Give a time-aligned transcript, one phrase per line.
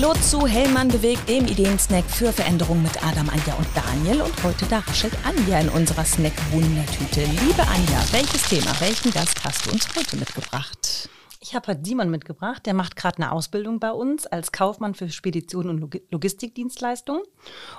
[0.00, 4.22] Hallo zu Hellmann bewegt, dem Ideensnack für Veränderung mit Adam, Anja und Daniel.
[4.22, 7.22] Und heute da raschelt Anja in unserer Snack-Wundertüte.
[7.22, 11.08] Liebe Anja, welches Thema, welchen Gast hast du uns heute mitgebracht?
[11.48, 12.66] Ich habe heute Simon mitgebracht.
[12.66, 17.22] Der macht gerade eine Ausbildung bei uns als Kaufmann für Spedition und Log Logistikdienstleistungen.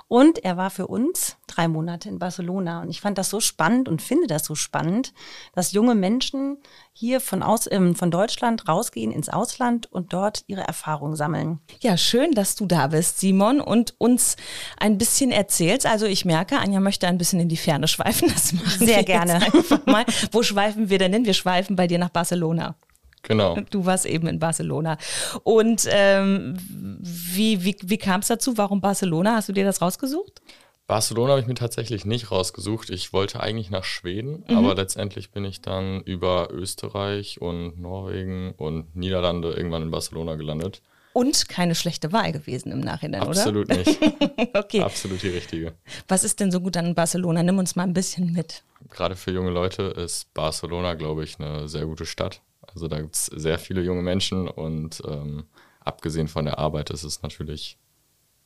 [0.07, 2.81] Und er war für uns drei Monate in Barcelona.
[2.81, 5.13] Und ich fand das so spannend und finde das so spannend,
[5.53, 6.57] dass junge Menschen
[6.93, 11.59] hier von, aus, ähm, von Deutschland rausgehen ins Ausland und dort ihre Erfahrungen sammeln.
[11.79, 14.35] Ja, schön, dass du da bist, Simon, und uns
[14.79, 15.85] ein bisschen erzählst.
[15.85, 18.29] Also ich merke, Anja möchte ein bisschen in die Ferne schweifen.
[18.33, 19.35] Das machen Sehr gerne.
[19.35, 20.05] einfach mal.
[20.31, 21.25] Wo schweifen wir denn hin?
[21.25, 22.75] Wir schweifen bei dir nach Barcelona.
[23.23, 23.57] Genau.
[23.69, 24.97] Du warst eben in Barcelona.
[25.43, 26.57] Und ähm,
[27.01, 28.57] wie, wie, wie kam es dazu?
[28.57, 29.35] Warum Barcelona?
[29.35, 30.41] Hast du dir das rausgesucht?
[30.89, 32.89] Barcelona habe ich mir tatsächlich nicht rausgesucht.
[32.89, 34.57] Ich wollte eigentlich nach Schweden, mhm.
[34.57, 40.81] aber letztendlich bin ich dann über Österreich und Norwegen und Niederlande irgendwann in Barcelona gelandet.
[41.19, 43.79] Und keine schlechte Wahl gewesen im Nachhinein, Absolut oder?
[43.79, 44.55] Absolut nicht.
[44.55, 44.81] okay.
[44.81, 45.73] Absolut die richtige.
[46.07, 47.43] Was ist denn so gut an Barcelona?
[47.43, 48.63] Nimm uns mal ein bisschen mit.
[48.89, 52.41] Gerade für junge Leute ist Barcelona, glaube ich, eine sehr gute Stadt.
[52.73, 55.45] Also da gibt es sehr viele junge Menschen und ähm,
[55.81, 57.77] abgesehen von der Arbeit ist es natürlich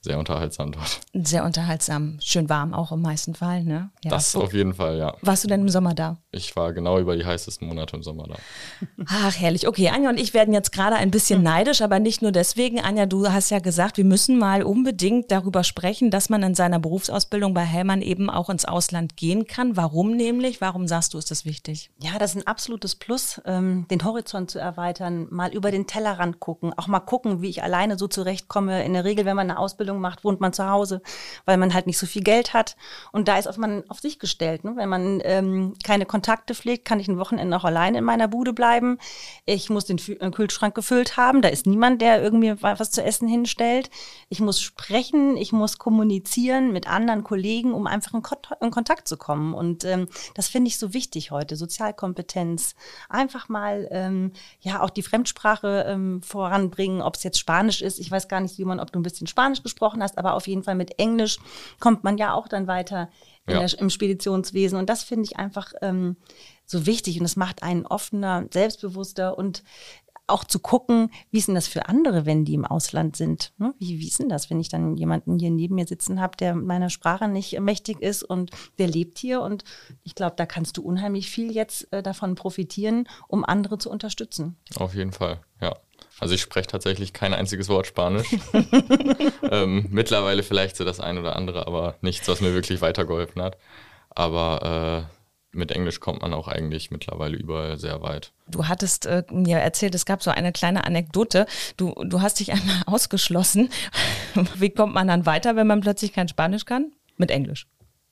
[0.04, 1.00] sehr unterhaltsam dort.
[1.14, 3.90] Sehr unterhaltsam, schön warm auch im meisten Fall, ne?
[4.04, 4.12] Ja.
[4.12, 5.16] Das auf jeden Fall, ja.
[5.22, 6.18] Warst du denn im Sommer da?
[6.32, 8.36] Ich war genau über die heißesten Monate im Sommer da.
[9.08, 9.68] Ach, herrlich.
[9.68, 11.44] Okay, Anja und ich werden jetzt gerade ein bisschen hm.
[11.44, 12.82] neidisch, aber nicht nur deswegen.
[12.82, 16.80] Anja, du hast ja gesagt, wir müssen mal unbedingt darüber sprechen, dass man in seiner
[16.80, 19.78] Berufsausbildung bei Hellmann eben auch ins Ausland gehen kann.
[19.78, 20.60] Warum nämlich?
[20.60, 21.92] Warum sagst du, ist das wichtig?
[22.02, 26.42] Ja, das ist ein absolutes Plus, ähm, den Horizont zu erweitern, mal über den Tellerrand
[26.42, 28.84] gucken, auch mal gucken, wie ich alleine so zurechtkomme.
[28.84, 31.02] In der Regel, wenn man eine Ausbildung Ausbildung macht, wohnt man zu Hause,
[31.46, 32.76] weil man halt nicht so viel Geld hat.
[33.12, 34.64] Und da ist man auf sich gestellt.
[34.64, 34.74] Ne?
[34.76, 38.54] Wenn man ähm, keine Kontakte pflegt, kann ich ein Wochenende auch alleine in meiner Bude
[38.54, 38.98] bleiben.
[39.46, 41.42] Ich muss den äh, Kühlschrank gefüllt haben.
[41.42, 43.90] Da ist niemand, der irgendwie was zu essen hinstellt.
[44.30, 49.08] Ich muss sprechen, ich muss kommunizieren mit anderen Kollegen, um einfach in, Kont in Kontakt
[49.08, 49.54] zu kommen.
[49.54, 51.56] Und ähm, das finde ich so wichtig heute.
[51.56, 52.76] Sozialkompetenz.
[53.10, 54.32] Einfach mal ähm,
[54.62, 58.00] ja auch die Fremdsprache ähm, voranbringen, ob es jetzt Spanisch ist.
[58.00, 60.34] Ich weiß gar nicht, wie man, ob du ein bisschen Spanisch gesprochen gesprochen hast, aber
[60.34, 61.40] auf jeden Fall mit Englisch
[61.80, 63.10] kommt man ja auch dann weiter
[63.48, 63.60] ja.
[63.60, 64.78] der, im Speditionswesen.
[64.78, 66.16] Und das finde ich einfach ähm,
[66.66, 69.64] so wichtig und es macht einen offener, selbstbewusster und
[70.26, 73.52] auch zu gucken, wie ist denn das für andere, wenn die im Ausland sind?
[73.58, 73.74] Ne?
[73.78, 76.56] Wie, wie ist denn das, wenn ich dann jemanden hier neben mir sitzen habe, der
[76.56, 79.42] meiner Sprache nicht mächtig ist und der lebt hier?
[79.42, 79.66] Und
[80.04, 84.56] ich glaube, da kannst du unheimlich viel jetzt äh, davon profitieren, um andere zu unterstützen.
[84.78, 85.76] Auf jeden Fall, ja.
[86.20, 88.28] Also ich spreche tatsächlich kein einziges Wort Spanisch.
[89.52, 93.58] ähm, mittlerweile vielleicht so das ein oder andere, aber nichts, was mir wirklich weitergeholfen hat.
[94.10, 98.32] Aber äh, mit Englisch kommt man auch eigentlich mittlerweile überall sehr weit.
[98.48, 101.46] Du hattest äh, mir erzählt, es gab so eine kleine Anekdote.
[101.78, 103.70] Du, du hast dich einmal ausgeschlossen.
[104.56, 106.92] Wie kommt man dann weiter, wenn man plötzlich kein Spanisch kann?
[107.18, 107.68] Mit Englisch.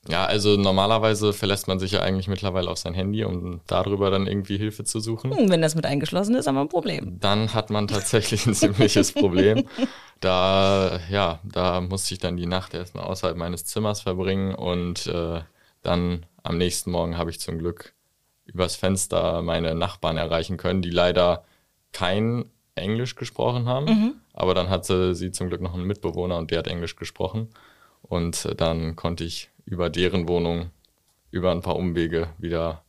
[0.08, 4.26] Ja, also normalerweise verlässt man sich ja eigentlich mittlerweile auf sein Handy, um darüber dann
[4.26, 5.36] irgendwie Hilfe zu suchen.
[5.36, 7.20] Hm, wenn das mit eingeschlossen ist, haben wir ein Problem.
[7.20, 9.68] Dann hat man tatsächlich ein ziemliches Problem.
[10.18, 15.42] Da, ja, da musste ich dann die Nacht erstmal außerhalb meines Zimmers verbringen und äh,
[15.82, 17.94] dann am nächsten Morgen habe ich zum Glück
[18.44, 21.44] übers Fenster meine Nachbarn erreichen können, die leider
[21.92, 23.86] kein Englisch gesprochen haben.
[23.86, 24.14] Mhm.
[24.32, 27.48] Aber dann hatte sie zum Glück noch einen Mitbewohner und der hat Englisch gesprochen.
[28.02, 30.70] Und äh, dann konnte ich über deren Wohnung
[31.30, 32.84] über ein paar Umwege wieder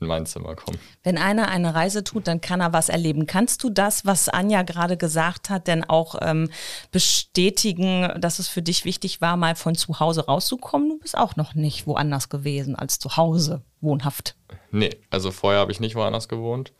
[0.00, 0.78] in mein Zimmer kommen.
[1.02, 3.26] Wenn einer eine Reise tut, dann kann er was erleben.
[3.26, 6.50] Kannst du das, was Anja gerade gesagt hat, denn auch ähm,
[6.92, 10.88] bestätigen, dass es für dich wichtig war, mal von zu Hause rauszukommen?
[10.88, 14.36] Du bist auch noch nicht woanders gewesen als zu Hause wohnhaft.
[14.70, 16.72] Nee, also vorher habe ich nicht woanders gewohnt.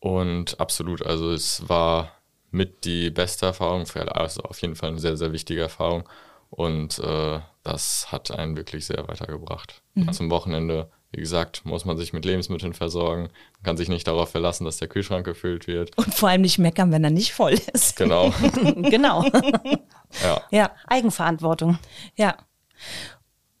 [0.00, 2.12] Und absolut, also es war
[2.50, 6.08] mit die beste Erfahrung für alle, also auf jeden Fall eine sehr, sehr wichtige Erfahrung.
[6.56, 9.82] Und äh, das hat einen wirklich sehr weitergebracht.
[9.92, 10.10] Mhm.
[10.14, 13.24] Zum Wochenende, wie gesagt, muss man sich mit Lebensmitteln versorgen.
[13.24, 15.96] Man kann sich nicht darauf verlassen, dass der Kühlschrank gefüllt wird.
[15.98, 17.96] Und vor allem nicht meckern, wenn er nicht voll ist.
[17.96, 18.32] Genau.
[18.76, 19.22] genau.
[20.22, 20.40] ja.
[20.50, 20.70] ja.
[20.86, 21.78] Eigenverantwortung.
[22.16, 22.36] Ja.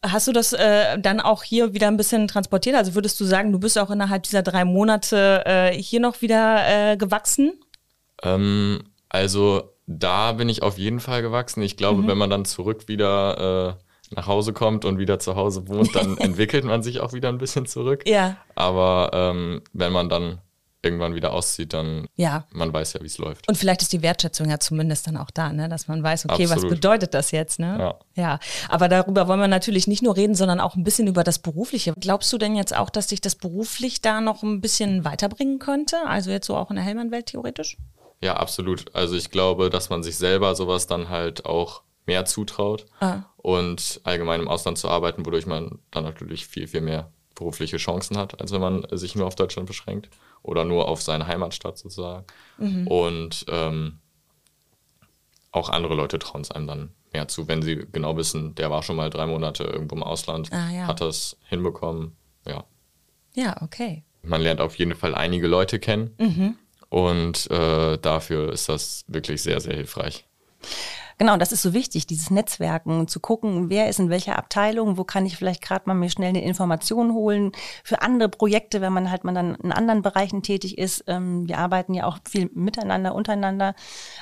[0.02, 2.76] Hast du das äh, dann auch hier wieder ein bisschen transportiert?
[2.76, 6.92] Also würdest du sagen, du bist auch innerhalb dieser drei Monate äh, hier noch wieder
[6.92, 7.60] äh, gewachsen?
[8.22, 11.62] Ähm, also da bin ich auf jeden Fall gewachsen.
[11.62, 12.08] Ich glaube, mhm.
[12.08, 16.18] wenn man dann zurück wieder äh, nach Hause kommt und wieder zu Hause wohnt, dann
[16.18, 18.02] entwickelt man sich auch wieder ein bisschen zurück.
[18.06, 18.36] Ja.
[18.54, 20.40] Aber ähm, wenn man dann
[20.82, 22.46] irgendwann wieder auszieht, dann ja.
[22.52, 23.48] man weiß ja, wie es läuft.
[23.48, 25.68] Und vielleicht ist die Wertschätzung ja zumindest dann auch da, ne?
[25.68, 26.64] dass man weiß, okay, Absolut.
[26.64, 27.58] was bedeutet das jetzt?
[27.58, 27.76] Ne?
[27.78, 27.98] Ja.
[28.14, 28.38] ja.
[28.68, 31.92] Aber darüber wollen wir natürlich nicht nur reden, sondern auch ein bisschen über das Berufliche.
[31.98, 35.96] Glaubst du denn jetzt auch, dass sich das beruflich da noch ein bisschen weiterbringen könnte?
[36.06, 37.76] Also jetzt so auch in der Hellmann-Welt theoretisch?
[38.26, 38.94] Ja, absolut.
[38.94, 43.24] Also ich glaube, dass man sich selber sowas dann halt auch mehr zutraut Ah.
[43.36, 48.16] und allgemein im Ausland zu arbeiten, wodurch man dann natürlich viel, viel mehr berufliche Chancen
[48.16, 50.08] hat, als wenn man sich nur auf Deutschland beschränkt
[50.42, 52.24] oder nur auf seine Heimatstadt sozusagen.
[52.86, 53.98] Und ähm,
[55.52, 58.82] auch andere Leute trauen es einem dann mehr zu, wenn sie genau wissen, der war
[58.82, 60.86] schon mal drei Monate irgendwo im Ausland, Ah, ja.
[60.86, 62.16] hat das hinbekommen.
[62.46, 62.64] Ja,
[63.34, 64.04] Ja, okay.
[64.22, 66.56] man lernt auf jeden Fall einige Leute kennen Mhm.
[66.96, 70.24] Und äh, dafür ist das wirklich sehr, sehr hilfreich.
[71.18, 75.04] Genau, das ist so wichtig, dieses Netzwerken, zu gucken, wer ist in welcher Abteilung, wo
[75.04, 77.52] kann ich vielleicht gerade mal mir schnell eine Information holen
[77.84, 81.04] für andere Projekte, wenn man halt mal dann in anderen Bereichen tätig ist.
[81.06, 83.74] Ähm, wir arbeiten ja auch viel miteinander, untereinander.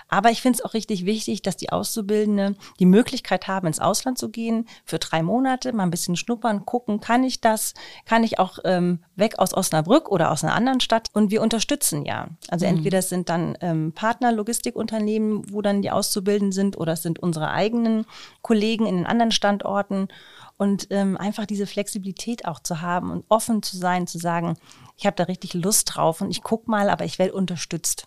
[0.08, 4.16] Aber ich finde es auch richtig wichtig, dass die Auszubildende die Möglichkeit haben, ins Ausland
[4.16, 7.74] zu gehen für drei Monate, mal ein bisschen schnuppern, gucken, kann ich das,
[8.04, 12.04] kann ich auch ähm, weg aus Osnabrück oder aus einer anderen Stadt und wir unterstützen
[12.04, 12.28] ja.
[12.48, 17.02] Also entweder es sind dann ähm, Partner, Logistikunternehmen, wo dann die Auszubildenden sind oder es
[17.02, 18.06] sind unsere eigenen
[18.42, 20.08] Kollegen in den anderen Standorten
[20.56, 24.56] und ähm, einfach diese Flexibilität auch zu haben und offen zu sein, zu sagen,
[24.96, 28.06] ich habe da richtig Lust drauf und ich guck mal, aber ich werde unterstützt.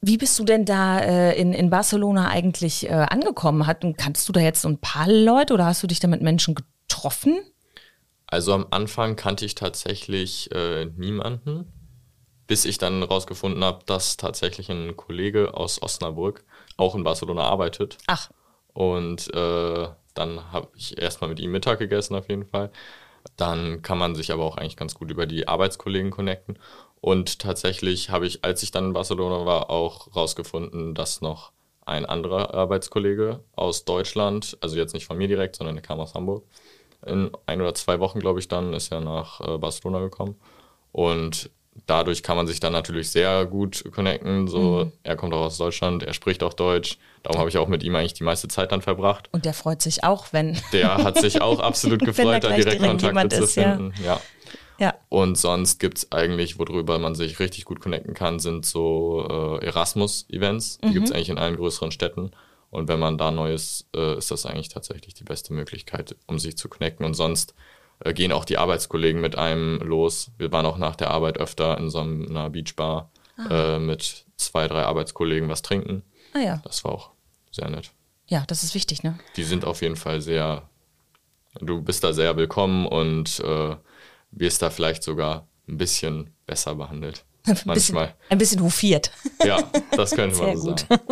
[0.00, 3.66] Wie bist du denn da äh, in, in Barcelona eigentlich äh, angekommen?
[3.66, 6.22] Hat, kannst du da jetzt so ein paar Leute oder hast du dich da mit
[6.22, 7.40] Menschen getroffen?
[8.26, 11.70] Also am Anfang kannte ich tatsächlich äh, niemanden,
[12.46, 16.44] bis ich dann rausgefunden habe, dass tatsächlich ein Kollege aus Osnabrück
[16.82, 17.98] auch in Barcelona arbeitet.
[18.06, 18.30] Ach,
[18.74, 22.70] Und äh, dann habe ich erstmal mit ihm Mittag gegessen auf jeden Fall.
[23.36, 26.58] Dann kann man sich aber auch eigentlich ganz gut über die Arbeitskollegen connecten.
[27.00, 31.52] Und tatsächlich habe ich, als ich dann in Barcelona war, auch rausgefunden, dass noch
[31.84, 36.14] ein anderer Arbeitskollege aus Deutschland, also jetzt nicht von mir direkt, sondern der kam aus
[36.14, 36.44] Hamburg,
[37.04, 40.36] in ein oder zwei Wochen, glaube ich, dann ist er nach äh, Barcelona gekommen.
[40.92, 41.50] Und
[41.86, 44.48] dadurch kann man sich dann natürlich sehr gut connecten.
[44.48, 46.98] So, er kommt auch aus Deutschland, er spricht auch Deutsch.
[47.22, 49.28] Darum habe ich auch mit ihm eigentlich die meiste Zeit dann verbracht.
[49.32, 50.58] und der freut sich auch, wenn.
[50.72, 53.76] Der hat sich auch absolut gefreut, da direkt direkt Kontakte zu ist, ja.
[53.76, 53.94] finden.
[54.04, 54.20] Ja.
[54.78, 54.94] Ja.
[55.08, 59.64] Und sonst gibt es eigentlich, worüber man sich richtig gut connecten kann, sind so äh,
[59.66, 60.78] Erasmus-Events.
[60.78, 62.32] Die gibt es eigentlich in allen größeren Städten.
[62.70, 66.40] Und wenn man da neu ist, äh, ist das eigentlich tatsächlich die beste Möglichkeit, um
[66.40, 67.06] sich zu connecten.
[67.06, 67.54] Und sonst
[68.04, 70.30] äh, gehen auch die Arbeitskollegen mit einem los.
[70.38, 73.10] Wir waren auch nach der Arbeit öfter in so einer Beachbar
[73.50, 76.02] äh, mit zwei, drei Arbeitskollegen was trinken.
[76.34, 76.62] Ah ja.
[76.64, 77.10] Das war auch
[77.50, 77.90] sehr nett.
[78.28, 79.18] Ja, das ist wichtig, ne?
[79.36, 80.68] die sind auf jeden Fall sehr,
[81.60, 83.76] du bist da sehr willkommen und äh,
[84.30, 87.24] wirst da vielleicht sogar ein bisschen besser behandelt.
[87.44, 87.66] Ein bisschen,
[87.96, 88.14] Manchmal.
[88.28, 89.10] ein bisschen hofiert.
[89.44, 89.58] Ja,
[89.96, 90.86] das könnte man so gut.
[90.88, 91.02] sagen.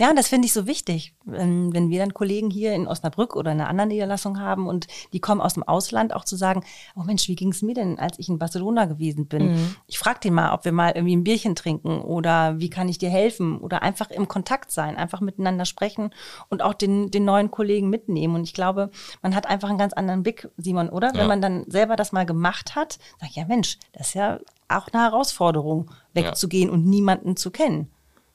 [0.00, 3.36] Ja, und das finde ich so wichtig, wenn, wenn wir dann Kollegen hier in Osnabrück
[3.36, 6.64] oder in einer anderen Niederlassung haben und die kommen aus dem Ausland, auch zu sagen,
[6.96, 9.76] oh Mensch, wie ging es mir denn, als ich in Barcelona gewesen bin?
[9.86, 12.96] Ich frage den mal, ob wir mal irgendwie ein Bierchen trinken oder wie kann ich
[12.96, 16.14] dir helfen oder einfach im Kontakt sein, einfach miteinander sprechen
[16.48, 18.36] und auch den, den neuen Kollegen mitnehmen.
[18.36, 21.08] Und ich glaube, man hat einfach einen ganz anderen Blick, Simon, oder?
[21.08, 21.20] Ja.
[21.20, 24.38] Wenn man dann selber das mal gemacht hat, sagt ja Mensch, das ist ja
[24.68, 27.90] auch eine Herausforderung, wegzugehen und niemanden zu kennen.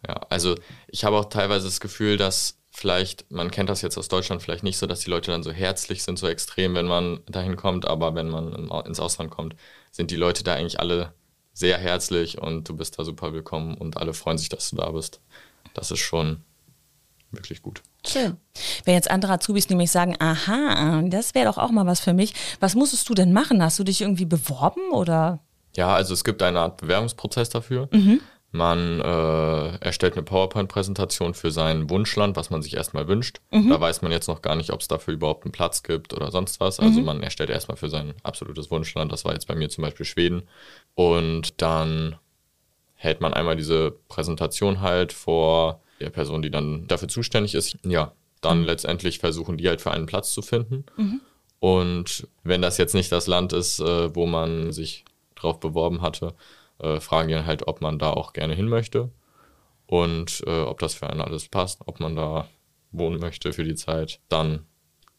[0.08, 0.56] Ja, also
[0.88, 4.64] ich habe auch teilweise das Gefühl, dass vielleicht, man kennt das jetzt aus Deutschland vielleicht
[4.64, 7.86] nicht so, dass die Leute dann so herzlich sind, so extrem, wenn man dahin kommt,
[7.86, 9.56] aber wenn man ins Ausland kommt,
[9.92, 11.14] sind die Leute da eigentlich alle
[11.54, 14.92] sehr herzlich und du bist da super willkommen und alle freuen sich, dass du da
[14.92, 15.22] bist.
[15.74, 16.44] Das ist schon
[17.32, 17.82] wirklich gut.
[18.06, 18.38] Schön.
[18.84, 22.34] Wenn jetzt andere Azubis nämlich sagen, aha, das wäre doch auch mal was für mich.
[22.60, 23.64] Was musstest du denn machen?
[23.64, 25.40] Hast du dich irgendwie beworben oder?
[25.76, 27.90] Ja, also es gibt eine Art Bewerbungsprozess dafür.
[28.56, 33.42] Man äh, erstellt eine PowerPoint-Präsentation für sein Wunschland, was man sich erstmal wünscht.
[33.70, 36.32] Da weiß man jetzt noch gar nicht, ob es dafür überhaupt einen Platz gibt oder
[36.32, 36.80] sonst was.
[36.80, 39.12] Also man erstellt erstmal für sein absolutes Wunschland.
[39.12, 40.44] Das war jetzt bei mir zum Beispiel Schweden.
[40.94, 42.16] Und dann
[42.94, 47.78] hält man einmal diese Präsentation halt vor der Person, die dann dafür zuständig ist.
[47.84, 50.86] Ja, dann letztendlich versuchen die halt für einen Platz zu finden.
[51.60, 55.04] Und wenn das jetzt nicht das Land ist, äh, wo man sich
[55.36, 56.34] drauf beworben hatte,
[56.80, 59.12] äh, fragen die dann halt, ob man da auch gerne hin möchte
[59.88, 62.48] und äh, ob das für einen alles passt, ob man da
[62.92, 64.20] wohnen möchte für die Zeit.
[64.30, 64.66] Dann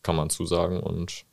[0.03, 1.25] kann man zusagen und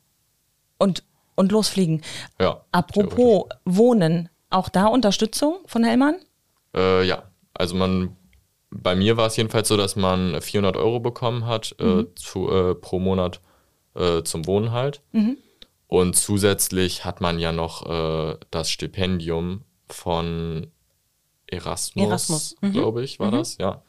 [0.78, 1.04] Und,
[1.36, 2.02] und losfliegen.
[2.40, 2.64] ja.
[2.72, 6.16] Apropos Wohnen, auch da Unterstützung von Hellmann?
[6.74, 8.16] Äh, ja, also man,
[8.70, 12.74] bei mir war es jedenfalls so, dass man 400 Euro bekommen hat äh, zu, äh,
[12.74, 13.40] pro Monat
[13.94, 15.00] äh, zum Wohnen halt.
[15.86, 20.68] Und zusätzlich hat man ja noch äh, das Stipendium von
[21.46, 22.72] Erasmus, Erasmus, mhm.
[22.72, 23.82] glaube ich, war das, ja.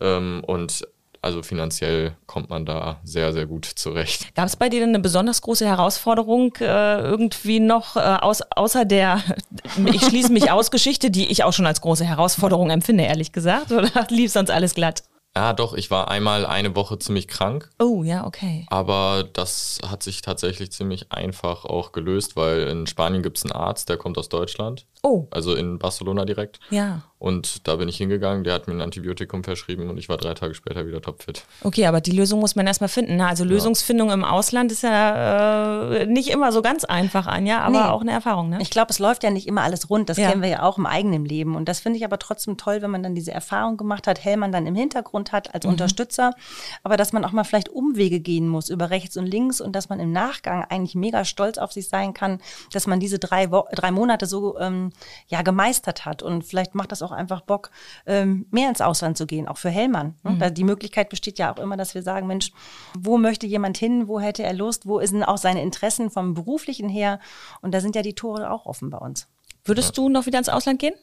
[0.00, 0.86] Ähm, und
[1.22, 4.34] also finanziell kommt man da sehr, sehr gut zurecht.
[4.34, 8.84] Gab es bei dir denn eine besonders große Herausforderung äh, irgendwie noch äh, aus, außer
[8.84, 9.22] der,
[9.86, 13.70] ich schließe mich aus Geschichte, die ich auch schon als große Herausforderung empfinde, ehrlich gesagt,
[13.72, 15.04] oder lief sonst alles glatt?
[15.34, 17.70] Ja, doch, ich war einmal eine Woche ziemlich krank.
[17.78, 18.66] Oh, ja, okay.
[18.68, 23.52] Aber das hat sich tatsächlich ziemlich einfach auch gelöst, weil in Spanien gibt es einen
[23.52, 24.86] Arzt, der kommt aus Deutschland.
[25.02, 25.26] Oh.
[25.30, 26.60] Also in Barcelona direkt.
[26.70, 27.02] Ja.
[27.18, 30.34] Und da bin ich hingegangen, der hat mir ein Antibiotikum verschrieben und ich war drei
[30.34, 31.44] Tage später wieder topfit.
[31.62, 33.16] Okay, aber die Lösung muss man erstmal finden.
[33.16, 33.26] Ne?
[33.26, 34.14] Also Lösungsfindung ja.
[34.14, 37.88] im Ausland ist ja äh, nicht immer so ganz einfach, Anja, aber nee.
[37.88, 38.50] auch eine Erfahrung.
[38.50, 38.58] Ne?
[38.60, 40.08] Ich glaube, es läuft ja nicht immer alles rund.
[40.08, 40.28] Das ja.
[40.28, 41.54] kennen wir ja auch im eigenen Leben.
[41.54, 44.50] Und das finde ich aber trotzdem toll, wenn man dann diese Erfahrung gemacht hat, Hellmann
[44.50, 45.72] dann im Hintergrund hat als mhm.
[45.72, 46.34] Unterstützer.
[46.82, 49.88] Aber dass man auch mal vielleicht Umwege gehen muss über rechts und links und dass
[49.88, 52.40] man im Nachgang eigentlich mega stolz auf sich sein kann,
[52.72, 54.90] dass man diese drei, Wo drei Monate so ähm,
[55.28, 56.22] ja, gemeistert hat.
[56.22, 57.70] Und vielleicht macht das auch einfach Bock,
[58.06, 60.16] ähm, mehr ins Ausland zu gehen, auch für Hellmann.
[60.24, 60.30] Ne?
[60.30, 60.54] Mhm.
[60.54, 62.52] Die Möglichkeit besteht ja auch immer, dass wir sagen, Mensch,
[62.98, 66.88] wo möchte jemand hin, wo hätte er Lust, wo sind auch seine Interessen vom beruflichen
[66.88, 67.20] her?
[67.60, 69.28] Und da sind ja die Tore auch offen bei uns.
[69.64, 70.94] Würdest du noch wieder ins Ausland gehen?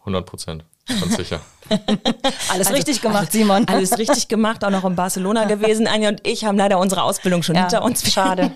[0.00, 1.40] 100 Prozent, ganz sicher.
[2.50, 3.66] alles also, richtig gemacht, Simon.
[3.68, 5.86] Alles richtig gemacht, auch noch in Barcelona gewesen.
[5.86, 8.10] Anja und ich haben leider unsere Ausbildung schon ja, hinter uns.
[8.10, 8.52] Schade.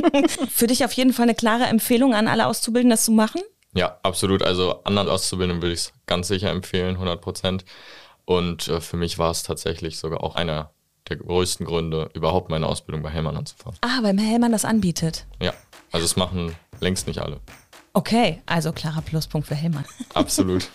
[0.50, 3.42] Für dich auf jeden Fall eine klare Empfehlung an alle Auszubildenden, das zu machen?
[3.74, 4.42] Ja, absolut.
[4.42, 7.64] Also anderen Auszubildenden würde ich es ganz sicher empfehlen, 100 Prozent.
[8.24, 10.70] Und äh, für mich war es tatsächlich sogar auch einer
[11.08, 13.78] der größten Gründe, überhaupt meine Ausbildung bei Hellmann anzufangen.
[13.82, 15.26] Ah, weil Hellmann das anbietet.
[15.40, 15.52] Ja,
[15.92, 17.40] also es machen längst nicht alle.
[17.92, 19.84] Okay, also klarer Pluspunkt für Hellmann.
[20.14, 20.68] Absolut.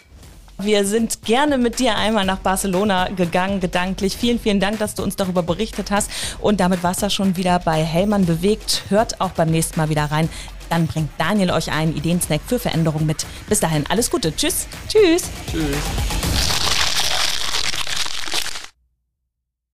[0.62, 4.18] Wir sind gerne mit dir einmal nach Barcelona gegangen, gedanklich.
[4.18, 6.12] Vielen, vielen Dank, dass du uns darüber berichtet hast.
[6.42, 8.84] Und damit war es das schon wieder bei Hellmann bewegt.
[8.90, 10.28] Hört auch beim nächsten Mal wieder rein.
[10.70, 13.26] Dann bringt Daniel euch einen Ideensnack für Veränderung mit.
[13.48, 14.36] Bis dahin alles Gute.
[14.36, 14.68] Tschüss.
[14.90, 15.30] Tschüss.
[15.50, 16.59] Tschüss.